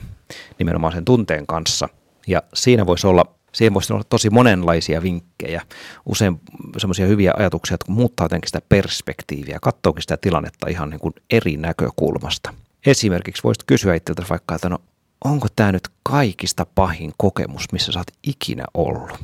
nimenomaan 0.60 0.94
sen 0.94 1.06
tunteen 1.06 1.48
kanssa. 1.48 1.90
Ja 2.28 2.44
siinä 2.54 2.86
voisi 2.86 3.08
olla 3.08 3.36
siihen 3.54 3.74
voisi 3.74 3.94
olla 3.94 4.04
tosi 4.04 4.30
monenlaisia 4.30 5.04
vinkkejä, 5.04 5.62
usein 6.06 6.42
semmoisia 6.78 7.06
hyviä 7.06 7.34
ajatuksia, 7.38 7.76
että 7.76 7.92
muuttaa 7.92 8.26
jotenkin 8.26 8.48
sitä 8.48 8.62
perspektiiviä, 8.70 9.60
katsookin 9.62 10.02
sitä 10.02 10.18
tilannetta 10.18 10.70
ihan 10.70 10.90
niin 10.90 11.00
kuin 11.00 11.14
eri 11.30 11.58
näkökulmasta. 11.58 12.54
Esimerkiksi 12.86 13.44
voisit 13.44 13.64
kysyä 13.64 13.96
itseltä 13.96 14.26
vaikka, 14.30 14.56
että 14.56 14.70
no 14.70 14.78
onko 15.26 15.48
tämä 15.56 15.72
nyt 15.72 15.88
kaikista 16.04 16.66
pahin 16.76 17.12
kokemus, 17.18 17.72
missä 17.72 17.92
sä 17.92 18.00
oot 18.00 18.12
ikinä 18.24 18.64
ollut? 18.74 19.24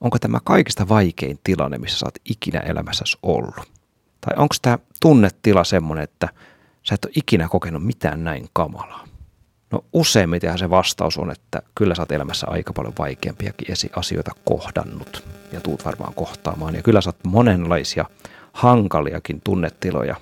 Onko 0.00 0.18
tämä 0.18 0.38
kaikista 0.44 0.88
vaikein 0.88 1.38
tilanne, 1.44 1.78
missä 1.78 1.98
sä 1.98 2.06
oot 2.06 2.14
ikinä 2.24 2.58
elämässäsi 2.60 3.18
ollut? 3.22 3.72
Tai 4.20 4.34
onko 4.36 4.54
tämä 4.62 4.78
tunnetila 5.00 5.64
semmoinen, 5.64 6.04
että 6.04 6.28
sä 6.82 6.94
et 6.94 7.04
ole 7.04 7.12
ikinä 7.16 7.48
kokenut 7.48 7.84
mitään 7.84 8.24
näin 8.24 8.48
kamalaa? 8.52 9.09
No 9.70 9.84
useimmiten 9.92 10.58
se 10.58 10.70
vastaus 10.70 11.18
on, 11.18 11.30
että 11.30 11.62
kyllä 11.74 11.94
sä 11.94 12.02
oot 12.02 12.12
elämässä 12.12 12.46
aika 12.50 12.72
paljon 12.72 12.94
vaikeampiakin 12.98 13.76
asioita 13.96 14.30
kohdannut 14.44 15.24
ja 15.52 15.60
tuut 15.60 15.84
varmaan 15.84 16.14
kohtaamaan. 16.14 16.74
Ja 16.74 16.82
kyllä 16.82 17.00
sä 17.00 17.08
oot 17.08 17.24
monenlaisia 17.24 18.04
hankaliakin 18.52 19.40
tunnetiloja 19.44 20.16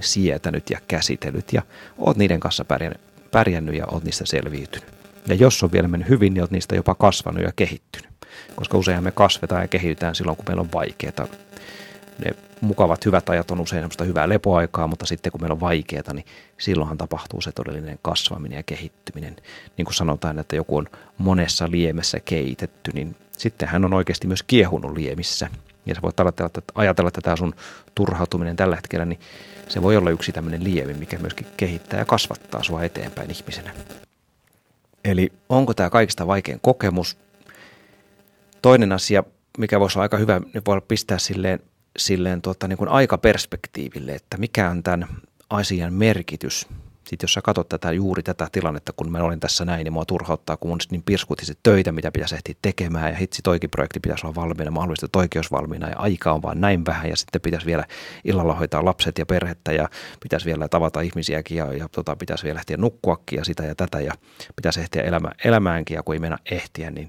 sietänyt 0.00 0.70
ja 0.70 0.78
käsitellyt 0.88 1.52
ja 1.52 1.62
oot 1.98 2.16
niiden 2.16 2.40
kanssa 2.40 2.64
pärjännyt, 2.64 3.00
pärjännyt 3.30 3.74
ja 3.74 3.86
oot 3.86 4.04
niistä 4.04 4.26
selviytynyt. 4.26 4.88
Ja 5.26 5.34
jos 5.34 5.62
on 5.62 5.72
vielä 5.72 5.88
mennyt 5.88 6.08
hyvin, 6.08 6.34
niin 6.34 6.42
oot 6.42 6.50
niistä 6.50 6.76
jopa 6.76 6.94
kasvanut 6.94 7.42
ja 7.42 7.52
kehittynyt. 7.56 8.10
Koska 8.54 8.78
usein 8.78 9.04
me 9.04 9.10
kasvetaan 9.10 9.62
ja 9.62 9.68
kehitytään 9.68 10.14
silloin, 10.14 10.36
kun 10.36 10.44
meillä 10.48 10.60
on 10.60 10.72
vaikeaa 10.74 11.26
ne 12.24 12.30
mukavat 12.60 13.04
hyvät 13.04 13.28
ajat 13.28 13.50
on 13.50 13.60
usein 13.60 13.82
semmoista 13.82 14.04
hyvää 14.04 14.28
lepoaikaa, 14.28 14.86
mutta 14.86 15.06
sitten 15.06 15.32
kun 15.32 15.40
meillä 15.40 15.54
on 15.54 15.60
vaikeaa, 15.60 16.12
niin 16.12 16.24
silloinhan 16.58 16.98
tapahtuu 16.98 17.40
se 17.40 17.52
todellinen 17.52 17.98
kasvaminen 18.02 18.56
ja 18.56 18.62
kehittyminen. 18.62 19.36
Niin 19.76 19.84
kuin 19.84 19.94
sanotaan, 19.94 20.38
että 20.38 20.56
joku 20.56 20.76
on 20.76 20.86
monessa 21.18 21.70
liemessä 21.70 22.20
keitetty, 22.20 22.90
niin 22.94 23.16
sitten 23.32 23.68
hän 23.68 23.84
on 23.84 23.94
oikeasti 23.94 24.26
myös 24.26 24.42
kiehunut 24.42 24.96
liemissä. 24.96 25.50
Ja 25.86 25.94
sä 25.94 26.02
voit 26.02 26.20
ajatella, 26.20 26.46
että, 26.46 26.62
ajatella, 26.74 27.08
että 27.08 27.20
tämä 27.20 27.36
sun 27.36 27.54
turhautuminen 27.94 28.56
tällä 28.56 28.76
hetkellä, 28.76 29.04
niin 29.04 29.20
se 29.68 29.82
voi 29.82 29.96
olla 29.96 30.10
yksi 30.10 30.32
tämmöinen 30.32 30.64
liemi, 30.64 30.94
mikä 30.94 31.18
myöskin 31.18 31.46
kehittää 31.56 31.98
ja 31.98 32.04
kasvattaa 32.04 32.62
sua 32.62 32.82
eteenpäin 32.82 33.30
ihmisenä. 33.30 33.74
Eli 35.04 35.32
onko 35.48 35.74
tämä 35.74 35.90
kaikista 35.90 36.26
vaikein 36.26 36.60
kokemus? 36.62 37.16
Toinen 38.62 38.92
asia, 38.92 39.24
mikä 39.58 39.80
voisi 39.80 39.98
olla 39.98 40.02
aika 40.02 40.16
hyvä, 40.16 40.40
niin 40.54 40.62
voi 40.66 40.80
pistää 40.88 41.18
silleen 41.18 41.60
silleen 41.98 42.42
tuota, 42.42 42.68
niin 42.68 42.78
kuin 42.78 42.88
aikaperspektiiville, 42.88 44.12
että 44.12 44.36
mikä 44.36 44.70
on 44.70 44.82
tämän 44.82 45.08
asian 45.50 45.92
merkitys. 45.92 46.66
Sitten 47.08 47.24
jos 47.24 47.34
sä 47.34 47.42
katsot 47.42 47.68
tätä, 47.68 47.92
juuri 47.92 48.22
tätä 48.22 48.48
tilannetta, 48.52 48.92
kun 48.92 49.12
mä 49.12 49.18
olin 49.18 49.40
tässä 49.40 49.64
näin, 49.64 49.84
niin 49.84 49.92
mua 49.92 50.04
turhauttaa, 50.04 50.56
kun 50.56 50.70
mun 50.70 50.78
niin 50.90 51.02
pirskutti 51.02 51.46
töitä, 51.62 51.92
mitä 51.92 52.12
pitäisi 52.12 52.34
ehtiä 52.34 52.54
tekemään, 52.62 53.10
ja 53.10 53.16
hitsi 53.16 53.42
toikin 53.42 53.70
projekti 53.70 54.00
pitäisi 54.00 54.26
olla 54.26 54.34
valmiina, 54.34 54.70
mahdollisesti 54.70 55.08
toikin 55.12 55.38
olisi 55.38 55.50
valmiina, 55.50 55.88
ja 55.88 55.96
aika 55.98 56.32
on 56.32 56.42
vaan 56.42 56.60
näin 56.60 56.86
vähän, 56.86 57.10
ja 57.10 57.16
sitten 57.16 57.40
pitäisi 57.40 57.66
vielä 57.66 57.84
illalla 58.24 58.54
hoitaa 58.54 58.84
lapset 58.84 59.18
ja 59.18 59.26
perhettä, 59.26 59.72
ja 59.72 59.88
pitäisi 60.22 60.46
vielä 60.46 60.68
tavata 60.68 61.00
ihmisiäkin, 61.00 61.56
ja, 61.56 61.72
ja 61.72 61.88
tota, 61.88 62.16
pitäisi 62.16 62.44
vielä 62.44 62.58
ehtiä 62.58 62.76
nukkuakin, 62.76 63.36
ja 63.36 63.44
sitä 63.44 63.62
ja 63.62 63.74
tätä, 63.74 64.00
ja 64.00 64.12
pitäisi 64.56 64.80
ehtiä 64.80 65.02
elämä, 65.02 65.30
elämäänkin, 65.44 65.94
ja 65.94 66.02
kun 66.02 66.14
ei 66.14 66.18
mennä 66.18 66.38
ehtiä, 66.50 66.90
niin 66.90 67.08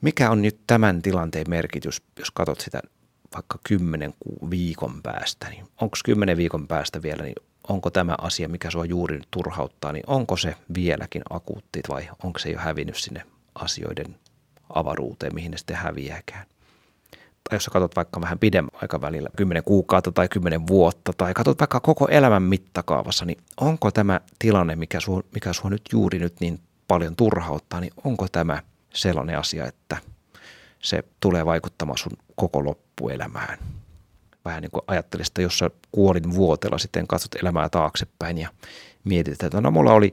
mikä 0.00 0.30
on 0.30 0.42
nyt 0.42 0.60
tämän 0.66 1.02
tilanteen 1.02 1.46
merkitys, 1.48 2.02
jos 2.18 2.30
katsot 2.30 2.60
sitä 2.60 2.80
vaikka 3.34 3.58
kymmenen 3.64 4.14
viikon 4.50 5.02
päästä, 5.02 5.48
niin 5.48 5.66
onko 5.80 5.96
kymmenen 6.04 6.36
viikon 6.36 6.68
päästä 6.68 7.02
vielä, 7.02 7.22
niin 7.22 7.34
onko 7.68 7.90
tämä 7.90 8.14
asia, 8.18 8.48
mikä 8.48 8.70
sua 8.70 8.84
juuri 8.84 9.16
nyt 9.16 9.28
turhauttaa, 9.30 9.92
niin 9.92 10.04
onko 10.06 10.36
se 10.36 10.56
vieläkin 10.74 11.22
akuutti 11.30 11.80
vai 11.88 12.08
onko 12.24 12.38
se 12.38 12.50
jo 12.50 12.58
hävinnyt 12.58 12.96
sinne 12.96 13.22
asioiden 13.54 14.16
avaruuteen, 14.74 15.34
mihin 15.34 15.50
ne 15.50 15.56
sitten 15.56 15.76
häviääkään. 15.76 16.46
Tai 17.50 17.56
jos 17.56 17.64
sä 17.64 17.70
katsot 17.70 17.96
vaikka 17.96 18.20
vähän 18.20 18.38
pidemmän 18.38 18.70
aikavälillä, 18.82 19.28
kymmenen 19.36 19.64
kuukautta 19.64 20.12
tai 20.12 20.28
kymmenen 20.28 20.66
vuotta, 20.66 21.12
tai 21.16 21.34
katsot 21.34 21.60
vaikka 21.60 21.80
koko 21.80 22.08
elämän 22.08 22.42
mittakaavassa, 22.42 23.24
niin 23.24 23.38
onko 23.60 23.90
tämä 23.90 24.20
tilanne, 24.38 24.76
mikä 24.76 25.00
sua, 25.00 25.22
mikä 25.34 25.52
sua 25.52 25.70
nyt 25.70 25.82
juuri 25.92 26.18
nyt 26.18 26.40
niin 26.40 26.60
paljon 26.88 27.16
turhauttaa, 27.16 27.80
niin 27.80 27.92
onko 28.04 28.26
tämä 28.32 28.62
sellainen 28.94 29.38
asia, 29.38 29.66
että 29.66 29.96
se 30.82 31.04
tulee 31.20 31.46
vaikuttamaan 31.46 31.98
sun 31.98 32.12
koko 32.36 32.64
loppuelämään. 33.00 33.58
Vähän 34.44 34.62
niin 34.62 34.70
kuin 34.70 34.82
ajattelisit, 34.86 35.30
että 35.30 35.42
jos 35.42 35.64
kuolin 35.92 36.34
vuotella, 36.34 36.78
sitten 36.78 37.06
katsot 37.06 37.34
elämää 37.34 37.68
taaksepäin 37.68 38.38
ja 38.38 38.48
mietit, 39.04 39.42
että 39.42 39.60
no 39.60 39.70
mulla 39.70 39.92
oli 39.92 40.12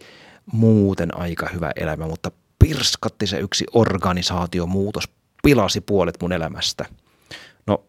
muuten 0.52 1.18
aika 1.18 1.50
hyvä 1.54 1.72
elämä, 1.76 2.08
mutta 2.08 2.32
pirskatti 2.60 3.28
se 3.28 3.40
yksi 3.40 3.66
organisaatiomuutos, 3.74 5.04
pilasi 5.44 5.82
puolet 5.82 6.18
mun 6.22 6.32
elämästä. 6.32 6.86
No 7.68 7.84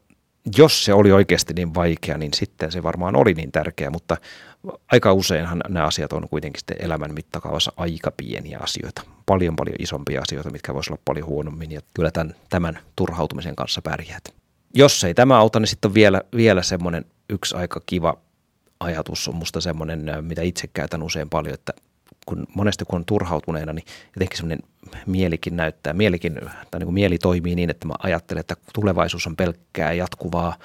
jos 0.57 0.85
se 0.85 0.95
oli 0.95 1.13
oikeasti 1.13 1.55
niin 1.55 1.75
vaikea, 1.75 2.19
niin 2.19 2.35
sitten 2.35 2.73
se 2.73 2.83
varmaan 2.83 3.17
oli 3.17 3.35
niin 3.35 3.53
tärkeä, 3.53 3.91
mutta 3.91 4.17
aika 4.93 5.13
useinhan 5.13 5.61
nämä 5.69 5.87
asiat 5.87 6.13
on 6.13 6.29
kuitenkin 6.29 6.61
sitten 6.61 6.77
elämän 6.81 7.15
mittakaavassa 7.15 7.73
aika 7.77 8.11
pieniä 8.17 8.59
asioita. 8.63 9.03
Paljon 9.27 9.57
paljon 9.57 9.77
isompia 9.79 10.21
asioita, 10.21 10.51
mitkä 10.51 10.75
voisivat 10.75 10.97
olla 10.97 11.03
paljon 11.05 11.27
huonommin 11.27 11.73
ja 11.73 11.81
kyllä 11.95 12.11
tämän, 12.11 12.35
tämän 12.49 12.79
turhautumisen 12.97 13.57
kanssa 13.57 13.83
pärjäät. 13.83 14.42
Jos 14.75 15.05
ei 15.05 15.15
tämä 15.15 15.39
auta, 15.39 15.61
niin 15.61 15.69
sitten 15.69 15.89
on 15.89 15.95
vielä, 15.95 16.23
vielä 16.37 16.63
semmoinen 16.63 17.05
yksi 17.31 17.57
aika 17.57 17.81
kiva 17.87 18.19
ajatus 18.81 19.29
on 19.29 19.35
musta 19.35 19.61
semmoinen, 19.61 20.11
mitä 20.21 20.43
itse 20.43 20.67
käytän 20.67 21.03
usein 21.03 21.31
paljon, 21.31 21.55
että 21.55 21.73
kun 22.27 22.47
monesti 22.55 22.85
kun 22.85 22.97
on 22.99 23.05
turhautuneena, 23.05 23.73
niin 23.73 23.85
jotenkin 24.17 24.37
semmoinen 24.37 24.69
mielikin 25.07 25.57
näyttää, 25.57 25.93
mielikin, 25.93 26.35
tai 26.71 26.79
niin 26.81 26.87
kuin 26.87 26.95
mieli 26.95 27.19
toimii 27.19 27.55
niin, 27.55 27.71
että 27.71 27.87
mä 27.87 27.95
ajattelen, 28.03 28.41
että 28.41 28.57
tulevaisuus 28.75 29.27
on 29.27 29.37
pelkkää 29.37 29.93
jatkuvaa 29.93 30.57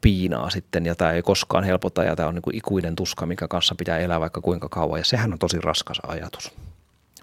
piinaa 0.00 0.50
sitten 0.50 0.86
ja 0.86 0.94
tämä 0.94 1.12
ei 1.12 1.22
koskaan 1.22 1.64
helpota 1.64 2.04
ja 2.04 2.16
tämä 2.16 2.28
on 2.28 2.34
niin 2.34 2.42
kuin 2.42 2.56
ikuinen 2.56 2.96
tuska, 2.96 3.26
mikä 3.26 3.48
kanssa 3.48 3.74
pitää 3.74 3.98
elää 3.98 4.20
vaikka 4.20 4.40
kuinka 4.40 4.68
kauan 4.68 5.00
ja 5.00 5.04
sehän 5.04 5.32
on 5.32 5.38
tosi 5.38 5.60
raskas 5.60 6.00
ajatus. 6.06 6.52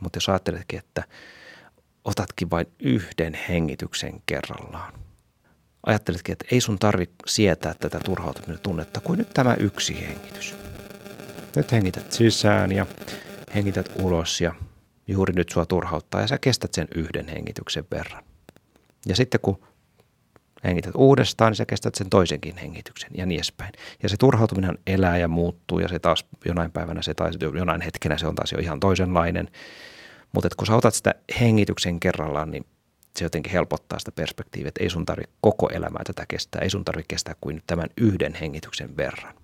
Mutta 0.02 0.18
jos 0.18 0.30
ajatteletkin, 0.30 0.80
että 0.80 1.04
otatkin 2.06 2.50
vain 2.50 2.68
yhden 2.80 3.40
hengityksen 3.50 4.22
kerrallaan. 4.26 4.94
Ajatteletkin, 5.86 6.34
että 6.34 6.46
ei 6.51 6.62
sun 6.62 6.80
tarvi 6.80 7.10
sietää 7.25 7.74
tätä 7.74 8.00
turhautuminen 8.00 8.60
tunnetta 8.63 9.00
kuin 9.00 9.18
nyt 9.18 9.30
tämä 9.34 9.56
yksi 9.60 10.08
hengitys. 10.08 10.56
Nyt 11.56 11.72
hengität 11.72 12.12
sisään 12.12 12.72
ja 12.72 12.86
hengität 13.56 13.92
ulos 14.00 14.42
ja 14.42 14.56
juuri 15.08 15.34
nyt 15.34 15.50
sua 15.50 15.65
turhauttaa 15.65 16.22
ja 16.22 16.27
sä 16.27 16.38
kestät 16.38 16.74
sen 16.74 16.88
yhden 16.96 17.27
hengityksen 17.27 17.86
verran. 17.92 18.24
Ja 19.06 19.15
sitten 19.15 19.39
kun 19.42 19.60
hengität 20.63 20.96
uudestaan, 20.96 21.51
niin 21.51 21.58
sä 21.58 21.65
kestät 21.65 21.96
sen 21.96 22.10
toisenkin 22.10 22.58
hengityksen 22.58 23.10
ja 23.18 23.25
niin 23.25 23.38
edespäin. 23.38 23.74
Ja 24.04 24.10
se 24.10 24.18
turhautuminen 24.18 24.77
elää 24.88 25.18
ja 25.18 25.27
muuttuu 25.27 25.80
ja 25.80 25.88
se 25.88 26.00
taas 26.00 26.25
jonain 26.46 26.72
päivänä 26.72 27.01
se 27.01 27.13
taas, 27.13 27.36
jonain 27.56 27.82
hetkenä 27.82 28.18
se 28.18 28.27
on 28.27 28.36
taas 28.36 28.51
jo 28.51 28.58
ihan 28.60 28.80
toisenlainen. 28.80 29.48
Mutta 30.32 30.50
kun 30.58 30.68
sä 30.68 30.75
otat 30.75 30.94
sitä 30.94 31.15
hengityksen 31.39 32.00
kerrallaan, 32.00 32.51
niin 32.51 32.65
se 33.19 33.25
jotenkin 33.25 33.51
helpottaa 33.51 34.00
sitä 34.00 34.12
perspektiiviä, 34.12 34.67
että 34.67 34.84
ei 34.84 34.89
sun 34.89 35.05
tarvitse 35.05 35.34
koko 35.41 35.69
elämää 35.69 36.03
tätä 36.03 36.25
kestää, 36.27 36.62
ei 36.62 36.69
sun 36.69 36.86
tarvitse 36.86 37.07
kestää 37.07 37.36
kuin 37.41 37.62
tämän 37.67 37.89
yhden 37.98 38.34
hengityksen 38.34 38.98
verran. 38.98 39.36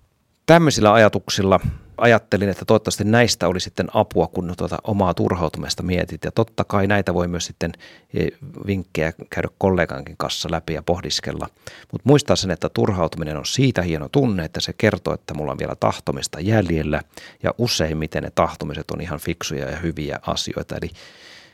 Tämmöisillä 0.46 0.92
ajatuksilla 0.92 1.60
ajattelin, 1.96 2.48
että 2.48 2.64
toivottavasti 2.64 3.04
näistä 3.04 3.48
oli 3.48 3.60
sitten 3.60 3.88
apua, 3.94 4.26
kun 4.26 4.54
tuota 4.58 4.78
omaa 4.84 5.14
turhautumista 5.14 5.82
mietit. 5.82 6.24
Ja 6.24 6.32
totta 6.32 6.64
kai 6.64 6.86
näitä 6.86 7.14
voi 7.14 7.28
myös 7.28 7.46
sitten 7.46 7.72
e, 8.14 8.26
vinkkejä 8.66 9.12
käydä 9.30 9.48
kollegankin 9.58 10.16
kanssa 10.16 10.48
läpi 10.50 10.72
ja 10.74 10.82
pohdiskella. 10.82 11.48
Mutta 11.92 12.08
muistaa 12.08 12.36
sen, 12.36 12.50
että 12.50 12.68
turhautuminen 12.68 13.36
on 13.36 13.46
siitä 13.46 13.82
hieno 13.82 14.08
tunne, 14.08 14.44
että 14.44 14.60
se 14.60 14.72
kertoo, 14.72 15.14
että 15.14 15.34
mulla 15.34 15.52
on 15.52 15.58
vielä 15.58 15.74
tahtomista 15.80 16.40
jäljellä. 16.40 17.02
Ja 17.42 17.54
useimmiten 17.58 18.22
ne 18.22 18.30
tahtomiset 18.34 18.90
on 18.90 19.00
ihan 19.00 19.20
fiksuja 19.20 19.70
ja 19.70 19.76
hyviä 19.76 20.18
asioita. 20.26 20.76
Eli 20.76 20.90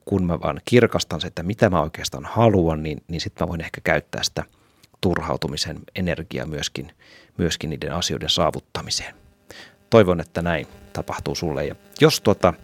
kun 0.08 0.24
mä 0.24 0.40
vaan 0.40 0.60
kirkastan 0.64 1.20
se, 1.20 1.26
että 1.26 1.42
mitä 1.42 1.70
mä 1.70 1.82
oikeastaan 1.82 2.24
haluan, 2.24 2.82
niin, 2.82 3.02
niin 3.08 3.20
sitten 3.20 3.44
mä 3.44 3.48
voin 3.48 3.60
ehkä 3.60 3.80
käyttää 3.84 4.22
sitä 4.22 4.44
turhautumisen 5.00 5.78
energiaa 5.94 6.46
myöskin, 6.46 6.92
myöskin 7.38 7.70
niiden 7.70 7.92
asioiden 7.92 8.28
saavuttamiseen 8.28 9.14
toivon, 9.90 10.20
että 10.20 10.42
näin 10.42 10.66
tapahtuu 10.92 11.34
sulle. 11.34 11.66
Ja 11.66 11.74
jos 12.00 12.20
tuota, 12.20 12.54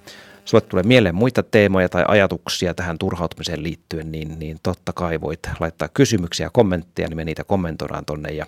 sulle 0.45 0.65
tulee 0.69 0.83
mieleen 0.83 1.15
muita 1.15 1.43
teemoja 1.43 1.89
tai 1.89 2.05
ajatuksia 2.09 2.75
tähän 2.75 2.99
turhautumiseen 2.99 3.63
liittyen, 3.63 4.13
niin, 4.13 4.39
niin 4.39 4.59
totta 4.63 4.93
kai 4.93 5.21
voit 5.21 5.41
laittaa 5.61 5.89
kysymyksiä 5.89 6.47
ja 6.47 6.51
kommentteja, 6.51 7.09
niin 7.09 7.17
me 7.17 7.25
niitä 7.25 7.45
kommentoidaan 7.45 8.05
tonne. 8.05 8.33
Ja 8.33 8.47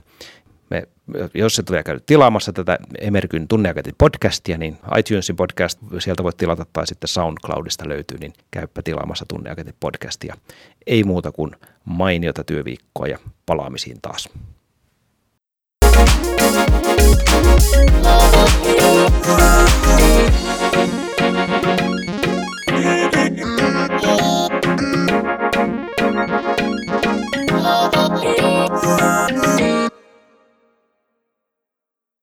me, 0.70 0.88
jos 1.34 1.58
et 1.58 1.70
ole 1.70 1.82
käynyt 1.82 2.06
tilaamassa 2.06 2.52
tätä 2.52 2.78
Emerkyn 3.00 3.48
tunneaketin 3.48 3.94
podcastia, 3.98 4.58
niin 4.58 4.78
iTunesin 4.98 5.36
podcast 5.36 5.78
sieltä 5.98 6.22
voit 6.22 6.36
tilata 6.36 6.66
tai 6.72 6.86
sitten 6.86 7.08
SoundCloudista 7.08 7.88
löytyy, 7.88 8.18
niin 8.18 8.32
käypä 8.50 8.82
tilaamassa 8.82 9.24
tunneaketin 9.28 9.74
podcastia. 9.80 10.34
Ei 10.86 11.04
muuta 11.04 11.32
kuin 11.32 11.50
mainiota 11.84 12.44
työviikkoa 12.44 13.06
ja 13.06 13.18
palaamisiin 13.46 14.00
taas. 14.02 14.28